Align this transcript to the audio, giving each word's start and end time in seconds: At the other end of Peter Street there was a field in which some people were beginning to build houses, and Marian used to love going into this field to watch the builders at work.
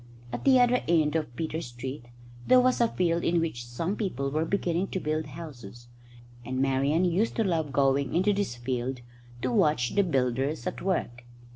At 0.33 0.45
the 0.45 0.59
other 0.59 0.81
end 0.87 1.15
of 1.15 1.35
Peter 1.35 1.61
Street 1.61 2.07
there 2.47 2.59
was 2.59 2.81
a 2.81 2.87
field 2.87 3.23
in 3.23 3.39
which 3.39 3.67
some 3.67 3.95
people 3.95 4.31
were 4.31 4.45
beginning 4.45 4.87
to 4.87 4.99
build 4.99 5.27
houses, 5.27 5.89
and 6.43 6.59
Marian 6.59 7.05
used 7.05 7.35
to 7.35 7.43
love 7.43 7.71
going 7.71 8.15
into 8.15 8.33
this 8.33 8.55
field 8.55 9.01
to 9.43 9.51
watch 9.51 9.93
the 9.93 10.01
builders 10.03 10.65
at 10.65 10.81
work. 10.81 11.25